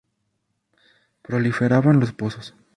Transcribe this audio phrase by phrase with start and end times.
[1.21, 2.55] Proliferaban los pozos.